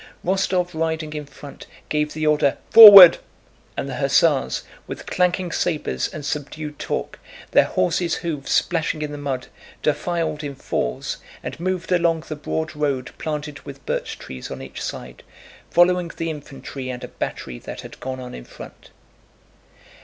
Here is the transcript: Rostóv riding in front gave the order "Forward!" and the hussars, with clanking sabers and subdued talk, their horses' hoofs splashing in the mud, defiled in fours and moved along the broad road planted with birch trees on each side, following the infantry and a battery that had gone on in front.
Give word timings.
Rostóv 0.25 0.73
riding 0.73 1.13
in 1.13 1.27
front 1.27 1.67
gave 1.87 2.11
the 2.13 2.25
order 2.25 2.57
"Forward!" 2.71 3.19
and 3.77 3.87
the 3.87 3.97
hussars, 3.97 4.63
with 4.87 5.05
clanking 5.05 5.51
sabers 5.51 6.07
and 6.11 6.25
subdued 6.25 6.79
talk, 6.79 7.19
their 7.51 7.65
horses' 7.65 8.15
hoofs 8.15 8.51
splashing 8.51 9.03
in 9.03 9.11
the 9.11 9.19
mud, 9.19 9.45
defiled 9.83 10.43
in 10.43 10.55
fours 10.55 11.17
and 11.43 11.59
moved 11.59 11.91
along 11.91 12.21
the 12.27 12.35
broad 12.35 12.75
road 12.75 13.11
planted 13.19 13.59
with 13.59 13.85
birch 13.85 14.17
trees 14.17 14.49
on 14.49 14.59
each 14.59 14.81
side, 14.81 15.21
following 15.69 16.09
the 16.17 16.31
infantry 16.31 16.89
and 16.89 17.03
a 17.03 17.07
battery 17.07 17.59
that 17.59 17.81
had 17.81 17.99
gone 17.99 18.19
on 18.19 18.33
in 18.33 18.43
front. 18.45 18.89